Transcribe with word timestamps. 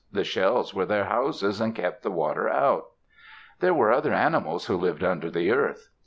The 0.11 0.23
shells 0.23 0.73
were 0.73 0.87
their 0.87 1.03
houses 1.05 1.61
and 1.61 1.75
kept 1.75 2.01
the 2.01 2.09
water 2.09 2.49
out. 2.49 2.87
There 3.59 3.71
were 3.75 3.91
other 3.91 4.13
animals 4.15 4.65
who 4.65 4.75
lived 4.75 5.03
under 5.03 5.29
the 5.29 5.51
earth. 5.51 5.89